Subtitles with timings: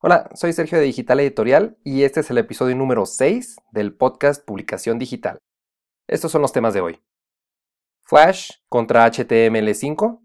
[0.00, 4.44] Hola, soy Sergio de Digital Editorial y este es el episodio número 6 del podcast
[4.46, 5.38] Publicación Digital.
[6.06, 7.02] Estos son los temas de hoy.
[8.04, 10.20] Flash contra HTML5.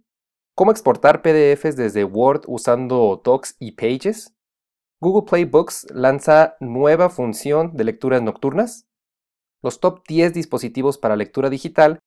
[0.54, 4.36] Cómo exportar PDFs desde Word usando Docs y Pages.
[5.02, 8.88] Google Play Books lanza nueva función de lecturas nocturnas.
[9.64, 11.98] Los top 10 dispositivos para lectura digital.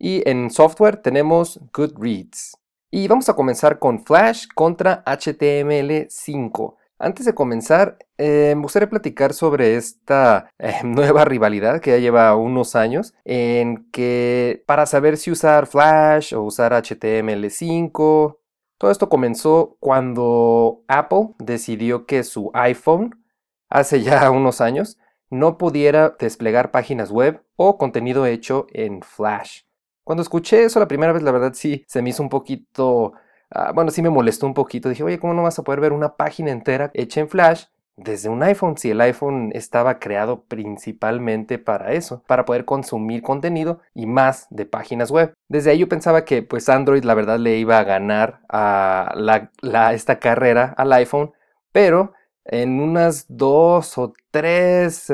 [0.00, 2.56] Y en software tenemos Goodreads.
[2.90, 6.74] Y vamos a comenzar con Flash contra HTML5.
[7.04, 12.34] Antes de comenzar, eh, me gustaría platicar sobre esta eh, nueva rivalidad que ya lleva
[12.34, 18.38] unos años, en que para saber si usar Flash o usar HTML5,
[18.78, 23.22] todo esto comenzó cuando Apple decidió que su iPhone,
[23.68, 24.96] hace ya unos años,
[25.28, 29.64] no pudiera desplegar páginas web o contenido hecho en Flash.
[30.04, 33.12] Cuando escuché eso la primera vez, la verdad sí, se me hizo un poquito
[33.54, 34.88] Ah, bueno, sí me molestó un poquito.
[34.88, 37.64] Dije, oye, ¿cómo no vas a poder ver una página entera hecha en Flash
[37.96, 43.80] desde un iPhone, si el iPhone estaba creado principalmente para eso, para poder consumir contenido
[43.94, 45.32] y más de páginas web.
[45.48, 50.18] Desde ahí yo pensaba que pues Android la verdad le iba a ganar a esta
[50.18, 51.32] carrera al iPhone,
[51.70, 52.12] pero
[52.44, 55.06] en unas dos o tres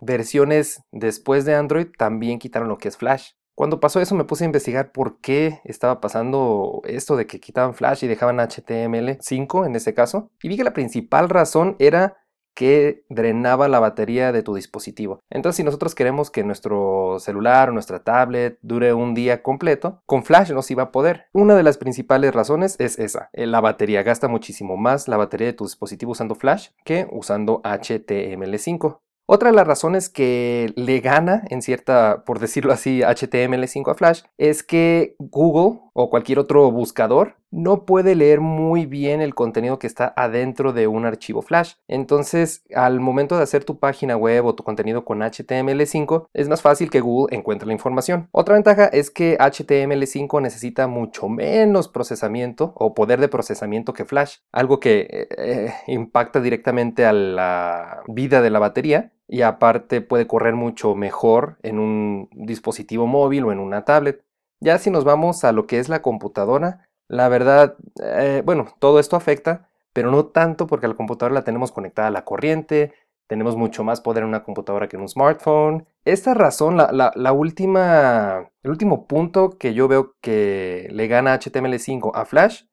[0.00, 3.32] versiones después de Android también quitaron lo que es Flash.
[3.60, 7.74] Cuando pasó eso me puse a investigar por qué estaba pasando esto de que quitaban
[7.74, 10.30] Flash y dejaban HTML5 en ese caso.
[10.42, 12.16] Y vi que la principal razón era
[12.54, 15.20] que drenaba la batería de tu dispositivo.
[15.28, 20.24] Entonces, si nosotros queremos que nuestro celular o nuestra tablet dure un día completo, con
[20.24, 21.26] Flash no se iba a poder.
[21.34, 23.28] Una de las principales razones es esa.
[23.34, 27.60] Eh, la batería gasta muchísimo más la batería de tu dispositivo usando Flash que usando
[27.60, 29.00] HTML5.
[29.32, 34.22] Otra de las razones que le gana, en cierta, por decirlo así, HTML5 a Flash,
[34.38, 39.86] es que Google o cualquier otro buscador no puede leer muy bien el contenido que
[39.86, 41.74] está adentro de un archivo Flash.
[41.88, 46.62] Entonces, al momento de hacer tu página web o tu contenido con HTML5, es más
[46.62, 48.28] fácil que Google encuentre la información.
[48.32, 54.38] Otra ventaja es que HTML5 necesita mucho menos procesamiento o poder de procesamiento que Flash,
[54.52, 60.26] algo que eh, eh, impacta directamente a la vida de la batería y aparte puede
[60.26, 64.24] correr mucho mejor en un dispositivo móvil o en una tablet.
[64.58, 68.98] Ya si nos vamos a lo que es la computadora, la verdad, eh, bueno, todo
[68.98, 72.92] esto afecta, pero no tanto porque la computadora la tenemos conectada a la corriente,
[73.28, 75.86] tenemos mucho más poder en una computadora que en un smartphone.
[76.04, 82.24] Esta razón, la, última, el último punto que yo veo que le gana HTML5 a
[82.24, 82.64] Flash,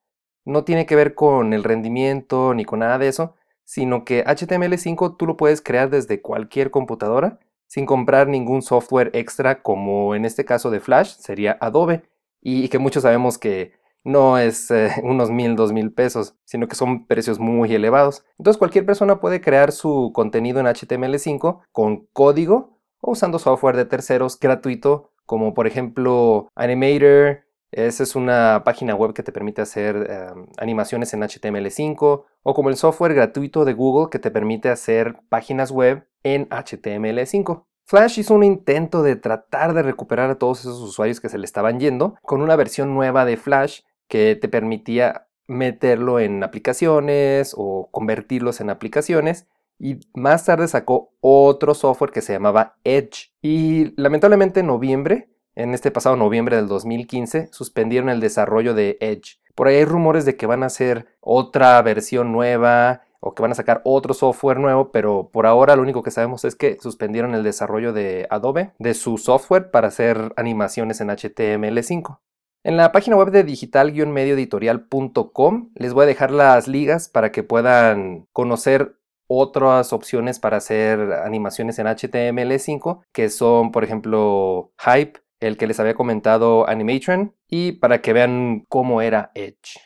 [0.43, 3.35] no tiene que ver con el rendimiento ni con nada de eso,
[3.67, 9.61] sino que HTML5 tú lo puedes crear desde cualquier computadora sin comprar ningún software extra
[9.61, 12.03] como en este caso de Flash sería Adobe
[12.41, 13.73] y que muchos sabemos que
[14.05, 18.23] no es eh, unos mil, dos mil pesos, sino que son precios muy elevados.
[18.37, 23.83] Entonces cualquier persona puede crear su contenido en HTML5 con código o usando software de
[23.83, 27.46] terceros gratuito, como por ejemplo Animator.
[27.71, 32.69] Esa es una página web que te permite hacer em, animaciones en HTML5 o como
[32.69, 37.65] el software gratuito de Google que te permite hacer páginas web en HTML5.
[37.85, 41.45] Flash hizo un intento de tratar de recuperar a todos esos usuarios que se le
[41.45, 47.89] estaban yendo con una versión nueva de Flash que te permitía meterlo en aplicaciones o
[47.91, 49.47] convertirlos en aplicaciones
[49.79, 55.73] y más tarde sacó otro software que se llamaba Edge y lamentablemente en noviembre, en
[55.73, 59.39] este pasado noviembre del 2015, suspendieron el desarrollo de Edge.
[59.55, 63.53] Por ahí hay rumores de que van a hacer otra versión nueva o que van
[63.53, 67.33] a sacar otro software nuevo, pero por ahora lo único que sabemos es que suspendieron
[67.33, 72.19] el desarrollo de Adobe, de su software para hacer animaciones en HTML5.
[72.63, 78.27] En la página web de digital-medioeditorial.com les voy a dejar las ligas para que puedan
[78.31, 85.67] conocer otras opciones para hacer animaciones en HTML5, que son, por ejemplo, Hype, el que
[85.67, 89.79] les había comentado Animatron, y para que vean cómo era Edge.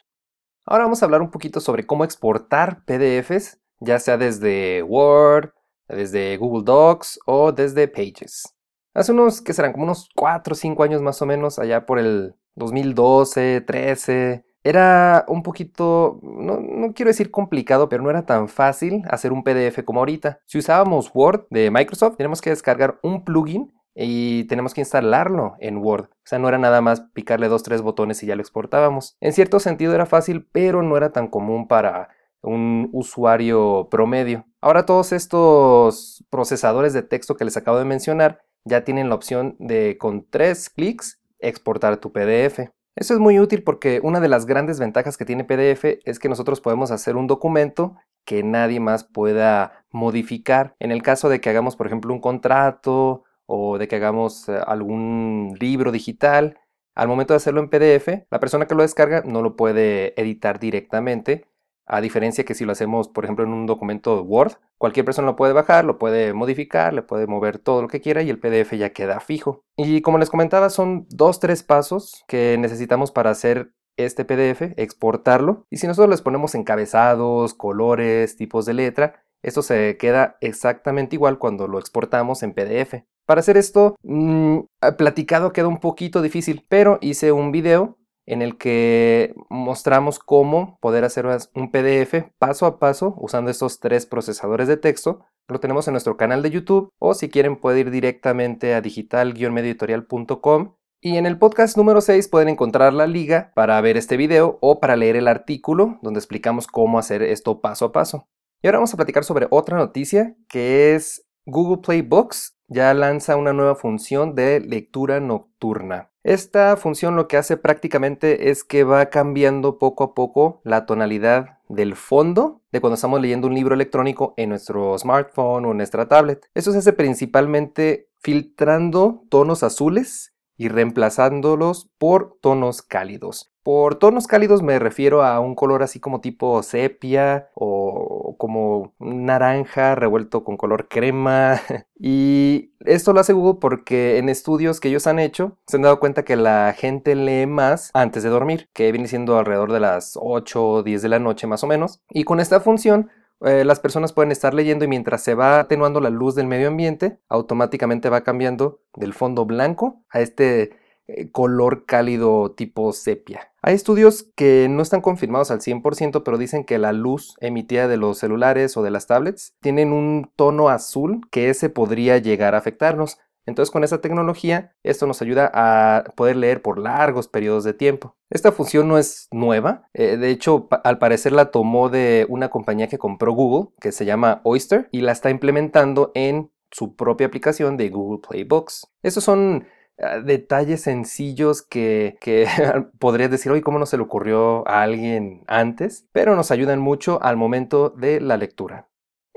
[0.65, 5.51] Ahora vamos a hablar un poquito sobre cómo exportar PDFs, ya sea desde Word,
[5.87, 8.55] desde Google Docs o desde Pages.
[8.93, 11.97] Hace unos, que serán como unos 4 o 5 años más o menos, allá por
[11.97, 18.47] el 2012, 13, era un poquito, no, no, quiero decir complicado, pero no era tan
[18.47, 20.39] fácil hacer un PDF como ahorita.
[20.45, 25.77] Si usábamos Word de Microsoft, tenemos que descargar un plugin y tenemos que instalarlo en
[25.77, 26.05] Word.
[26.05, 29.17] O sea, no era nada más picarle dos, tres botones y ya lo exportábamos.
[29.19, 32.09] En cierto sentido era fácil, pero no era tan común para
[32.41, 34.45] un usuario promedio.
[34.61, 39.55] Ahora todos estos procesadores de texto que les acabo de mencionar ya tienen la opción
[39.59, 42.71] de con tres clics exportar tu PDF.
[42.95, 46.29] Eso es muy útil porque una de las grandes ventajas que tiene PDF es que
[46.29, 47.95] nosotros podemos hacer un documento
[48.25, 50.75] que nadie más pueda modificar.
[50.79, 54.59] En el caso de que hagamos, por ejemplo, un contrato o de que hagamos eh,
[54.65, 56.57] algún libro digital,
[56.95, 60.59] al momento de hacerlo en PDF, la persona que lo descarga no lo puede editar
[60.59, 61.45] directamente,
[61.85, 65.35] a diferencia que si lo hacemos, por ejemplo, en un documento Word, cualquier persona lo
[65.35, 68.73] puede bajar, lo puede modificar, le puede mover todo lo que quiera y el PDF
[68.73, 69.65] ya queda fijo.
[69.75, 75.65] Y como les comentaba, son dos, tres pasos que necesitamos para hacer este PDF, exportarlo.
[75.69, 81.39] Y si nosotros les ponemos encabezados, colores, tipos de letra, esto se queda exactamente igual
[81.39, 83.03] cuando lo exportamos en PDF.
[83.31, 84.59] Para hacer esto, mmm,
[84.97, 91.05] platicado queda un poquito difícil, pero hice un video en el que mostramos cómo poder
[91.05, 91.25] hacer
[91.55, 95.23] un PDF paso a paso usando estos tres procesadores de texto.
[95.47, 100.75] Lo tenemos en nuestro canal de YouTube o si quieren pueden ir directamente a digital-medioeditorial.com
[100.99, 104.81] y en el podcast número 6 pueden encontrar la liga para ver este video o
[104.81, 108.27] para leer el artículo donde explicamos cómo hacer esto paso a paso.
[108.61, 113.35] Y ahora vamos a platicar sobre otra noticia que es Google Play Books ya lanza
[113.35, 116.09] una nueva función de lectura nocturna.
[116.23, 121.59] Esta función lo que hace prácticamente es que va cambiando poco a poco la tonalidad
[121.67, 126.07] del fondo de cuando estamos leyendo un libro electrónico en nuestro smartphone o en nuestra
[126.07, 126.49] tablet.
[126.53, 133.51] Eso se hace principalmente filtrando tonos azules y reemplazándolos por tonos cálidos.
[133.63, 139.95] Por tonos cálidos me refiero a un color así como tipo sepia o como naranja
[139.95, 141.59] revuelto con color crema.
[141.99, 145.99] y esto lo hace Google porque en estudios que ellos han hecho se han dado
[145.99, 150.13] cuenta que la gente lee más antes de dormir, que viene siendo alrededor de las
[150.15, 152.01] 8 o 10 de la noche más o menos.
[152.11, 153.09] Y con esta función
[153.45, 156.67] eh, las personas pueden estar leyendo y mientras se va atenuando la luz del medio
[156.67, 160.71] ambiente, automáticamente va cambiando del fondo blanco a este
[161.07, 163.51] eh, color cálido tipo sepia.
[163.61, 167.97] Hay estudios que no están confirmados al 100%, pero dicen que la luz emitida de
[167.97, 172.59] los celulares o de las tablets tienen un tono azul que ese podría llegar a
[172.59, 173.17] afectarnos.
[173.45, 178.15] Entonces con esa tecnología esto nos ayuda a poder leer por largos periodos de tiempo.
[178.29, 182.87] Esta función no es nueva, eh, de hecho al parecer la tomó de una compañía
[182.87, 187.77] que compró Google que se llama Oyster y la está implementando en su propia aplicación
[187.77, 188.87] de Google Play Books.
[189.03, 189.65] Estos son
[190.03, 192.47] Ah, detalles sencillos que, que
[192.99, 196.07] podrías decir, oye, ¿cómo no se le ocurrió a alguien antes?
[196.11, 198.87] Pero nos ayudan mucho al momento de la lectura.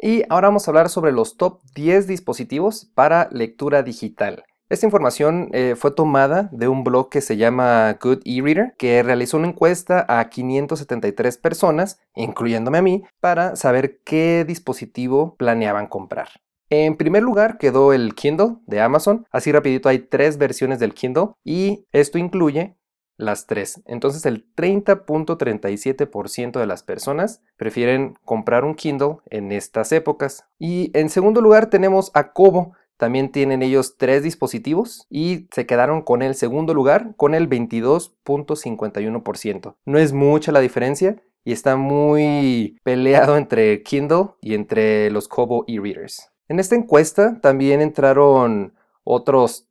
[0.00, 4.44] Y ahora vamos a hablar sobre los top 10 dispositivos para lectura digital.
[4.70, 9.36] Esta información eh, fue tomada de un blog que se llama Good E-Reader, que realizó
[9.36, 16.28] una encuesta a 573 personas, incluyéndome a mí, para saber qué dispositivo planeaban comprar.
[16.70, 19.26] En primer lugar quedó el Kindle de Amazon.
[19.30, 22.76] Así rapidito hay tres versiones del Kindle y esto incluye
[23.16, 23.80] las tres.
[23.86, 30.44] Entonces el 30.37% de las personas prefieren comprar un Kindle en estas épocas.
[30.58, 32.72] Y en segundo lugar tenemos a Kobo.
[32.96, 39.74] También tienen ellos tres dispositivos y se quedaron con el segundo lugar con el 22.51%.
[39.84, 45.64] No es mucha la diferencia y está muy peleado entre Kindle y entre los Kobo
[45.66, 46.30] e-readers.
[46.48, 49.66] En esta encuesta también entraron otros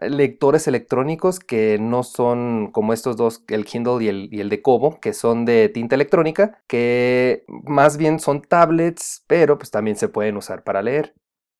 [0.00, 5.12] lectores electrónicos que no son como estos dos, el Kindle y el, de Kobo, que
[5.12, 10.62] son de tinta electrónica, que más bien son tablets, pero pues también se pueden usar
[10.62, 11.14] para leer.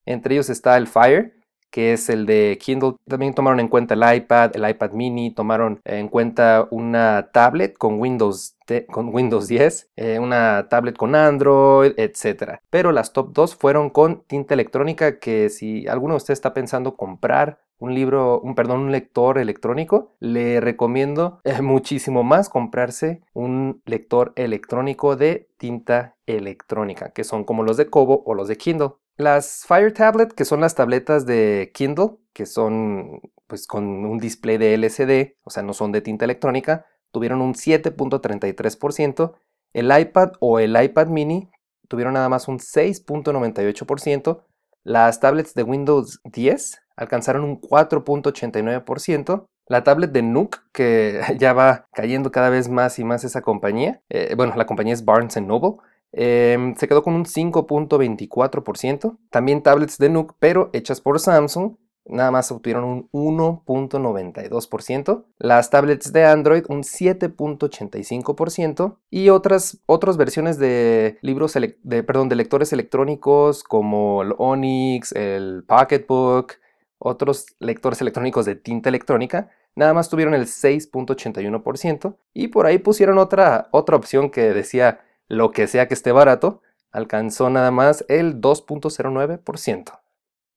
[0.04, 1.36] Entre ellos está el Fire,
[1.70, 2.94] que es el de Kindle.
[3.08, 8.00] También tomaron en cuenta el iPad, el iPad mini, tomaron en cuenta una tablet con
[8.00, 8.56] Windows,
[8.90, 12.60] con Windows 10, eh, una tablet con Android, etc.
[12.70, 16.96] Pero las top 2 fueron con tinta electrónica que si alguno de ustedes está pensando
[16.96, 23.82] comprar un libro, un perdón, un lector electrónico, le recomiendo eh, muchísimo más comprarse un
[23.84, 28.92] lector electrónico de tinta electrónica, que son como los de Kobo o los de Kindle.
[29.16, 34.58] Las Fire Tablet, que son las tabletas de Kindle, que son pues con un display
[34.58, 39.34] de LCD, o sea, no son de tinta electrónica, tuvieron un 7.33%.
[39.72, 41.50] El iPad o el iPad mini
[41.88, 44.42] tuvieron nada más un 6.98%.
[44.82, 49.46] Las tablets de Windows 10 alcanzaron un 4.89%.
[49.68, 54.00] La tablet de Nook, que ya va cayendo cada vez más y más esa compañía,
[54.08, 55.76] eh, bueno, la compañía es Barnes Noble,
[56.18, 59.18] Em, se quedó con un 5.24%.
[59.30, 61.76] También tablets de Nook, pero hechas por Samsung,
[62.06, 65.26] nada más obtuvieron un 1.92%.
[65.38, 68.96] Las tablets de Android un 7.85%.
[69.10, 75.64] Y otras, otras versiones de libros, de, perdón, de lectores electrónicos como el Onyx, el
[75.66, 76.54] Pocketbook,
[76.98, 82.16] otros lectores electrónicos de tinta electrónica, nada más tuvieron el 6.81%.
[82.34, 86.62] Y por ahí pusieron otra, otra opción que decía lo que sea que esté barato,
[86.90, 90.00] alcanzó nada más el 2.09%.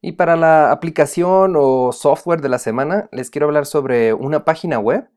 [0.02, 4.80] Y para la aplicación o software de la semana, les quiero hablar sobre una página
[4.80, 5.10] web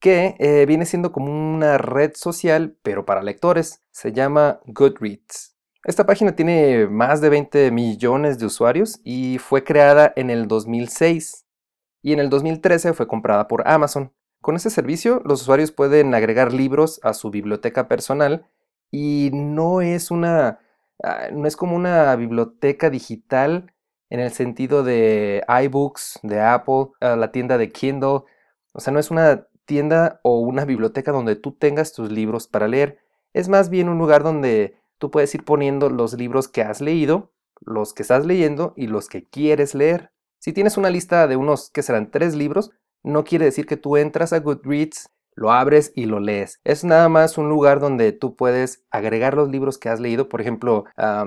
[0.00, 3.82] que eh, viene siendo como una red social, pero para lectores.
[3.90, 5.53] Se llama Goodreads.
[5.84, 11.46] Esta página tiene más de 20 millones de usuarios y fue creada en el 2006
[12.00, 14.10] y en el 2013 fue comprada por Amazon.
[14.40, 18.46] Con este servicio, los usuarios pueden agregar libros a su biblioteca personal
[18.90, 20.58] y no es una
[21.02, 23.74] ah, no es como una biblioteca digital
[24.08, 28.22] en el sentido de iBooks, de Apple, la tienda de Kindle.
[28.72, 32.68] O sea, no es una tienda o una biblioteca donde tú tengas tus libros para
[32.68, 33.00] leer.
[33.34, 37.32] Es más bien un lugar donde tú puedes ir poniendo los libros que has leído,
[37.60, 40.12] los que estás leyendo y los que quieres leer.
[40.38, 42.70] Si tienes una lista de unos que serán tres libros,
[43.02, 46.60] no quiere decir que tú entras a Goodreads lo abres y lo lees.
[46.64, 50.28] Es nada más un lugar donde tú puedes agregar los libros que has leído.
[50.28, 50.84] Por ejemplo,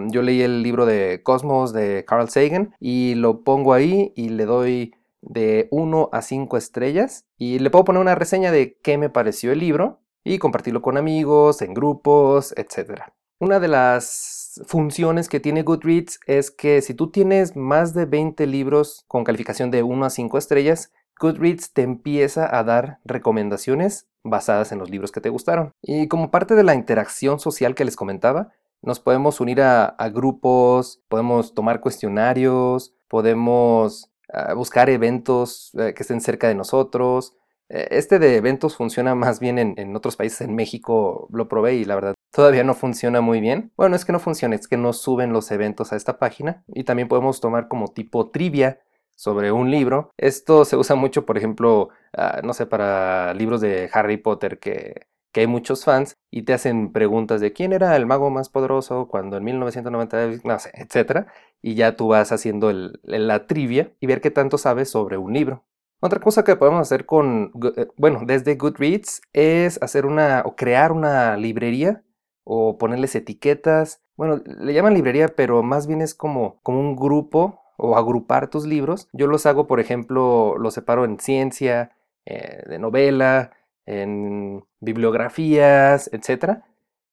[0.07, 4.45] yo leí el libro de Cosmos de Carl Sagan y lo pongo ahí y le
[4.45, 9.09] doy de 1 a 5 estrellas y le puedo poner una reseña de qué me
[9.09, 13.01] pareció el libro y compartirlo con amigos, en grupos, etc.
[13.39, 18.47] Una de las funciones que tiene Goodreads es que si tú tienes más de 20
[18.47, 24.71] libros con calificación de 1 a 5 estrellas, Goodreads te empieza a dar recomendaciones basadas
[24.71, 25.71] en los libros que te gustaron.
[25.83, 31.03] Y como parte de la interacción social que les comentaba, nos podemos unir a, grupos,
[31.07, 37.35] podemos tomar cuestionarios, podemos ah, buscar eventos eh, que estén cerca de nosotros.
[37.69, 40.41] Eh, este de eventos funciona más bien en, en, otros países.
[40.41, 43.71] En México lo probé y la verdad todavía no funciona muy bien.
[43.75, 46.63] Bueno, es que no funciona, es que no suben los eventos a esta página.
[46.67, 48.79] Y también podemos tomar como tipo trivia
[49.15, 50.11] sobre un libro.
[50.17, 55.07] Esto se usa mucho, por ejemplo, ah, no sé, para libros de Harry Potter que,
[55.31, 59.07] que, hay muchos fans y te hacen preguntas de quién era el mago más poderoso
[59.07, 61.25] cuando en 1990, no sé, etcétera,
[61.63, 65.63] y ya tú vas haciendo la trivia y ver qué tanto sabes sobre un libro.
[66.01, 70.91] Otra cosa que podemos hacer con, eh, bueno, desde Goodreads es hacer una o crear
[70.91, 72.03] una librería
[72.49, 74.01] o ponerles etiquetas.
[74.15, 78.65] Bueno, le llaman librería, pero más bien es como, como un grupo o agrupar tus
[78.65, 79.09] libros.
[79.11, 81.91] Yo los hago, por ejemplo, los separo en ciencia,
[82.25, 83.51] eh, de novela,
[83.85, 86.61] en bibliografías, etc.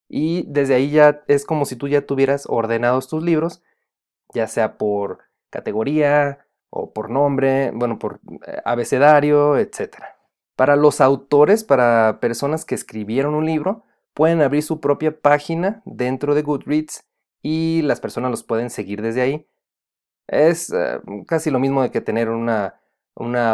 [0.08, 3.60] Y desde ahí ya es como si tú ya tuvieras ordenados tus libros,
[4.34, 5.18] ya sea por
[5.50, 9.96] categoría o por nombre, bueno, por eh, abecedario, etc.
[10.54, 16.34] Para los autores, para personas que escribieron un libro, pueden abrir su propia página dentro
[16.34, 17.04] de Goodreads
[17.42, 19.46] y las personas los pueden seguir desde ahí
[20.26, 22.80] es eh, casi lo mismo de que tener una,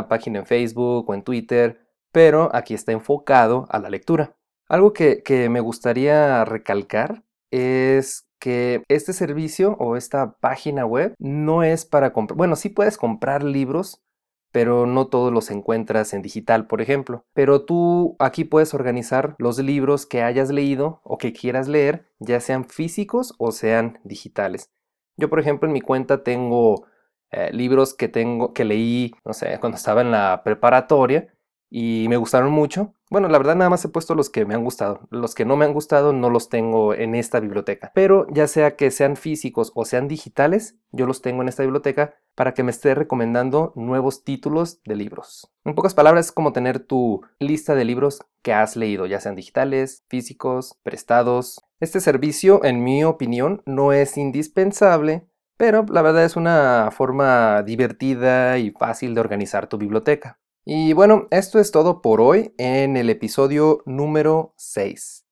[0.08, 1.80] página en Facebook o en Twitter,
[2.12, 4.36] pero aquí está enfocado a la lectura.
[4.68, 11.62] Algo que, que me gustaría recalcar es que este servicio o esta página web no
[11.62, 14.00] es para comprar, bueno, sí puedes comprar libros,
[14.52, 17.24] pero no todos los encuentras en digital, por ejemplo.
[17.34, 22.40] Pero tú aquí puedes organizar los libros que hayas leído o que quieras leer, ya
[22.40, 24.70] sean físicos o sean digitales.
[25.16, 26.86] Yo, por ejemplo, en mi cuenta tengo
[27.30, 31.32] eh, libros que tengo que leí, no sé, cuando estaba en la preparatoria
[31.70, 32.94] y me gustaron mucho.
[33.10, 35.08] Bueno, la verdad nada más he puesto los que me han gustado.
[35.10, 37.92] Los que no me han gustado no los tengo en esta biblioteca.
[37.94, 42.14] Pero ya sea que sean físicos o sean digitales, yo los tengo en esta biblioteca
[42.34, 45.52] para que me esté recomendando nuevos títulos de libros.
[45.64, 49.34] En pocas palabras es como tener tu lista de libros que has leído, ya sean
[49.36, 51.60] digitales, físicos, prestados.
[51.78, 58.58] Este servicio, en mi opinión, no es indispensable, pero la verdad es una forma divertida
[58.58, 60.39] y fácil de organizar tu biblioteca.
[60.72, 65.26] Y bueno, esto es todo por hoy en el episodio número 6.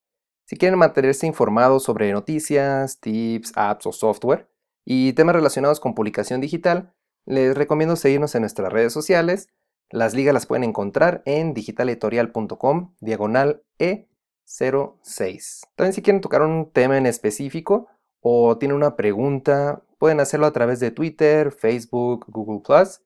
[0.45, 4.51] Si quieren mantenerse informados sobre noticias, tips, apps o software
[4.85, 6.93] y temas relacionados con publicación digital,
[7.25, 9.47] les recomiendo seguirnos en nuestras redes sociales.
[9.91, 15.61] Las ligas las pueden encontrar en digitaleditorial.com diagonal E06.
[15.77, 17.87] También si quieren tocar un tema en específico
[18.19, 22.63] o tienen una pregunta, pueden hacerlo a través de Twitter, Facebook, Google⁇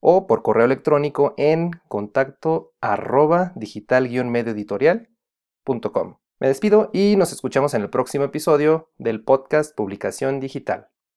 [0.00, 6.16] o por correo electrónico en contacto arroba digital-medioeditorial.com.
[6.40, 10.88] Me despido y nos escuchamos en el próximo episodio del podcast Publicación Digital.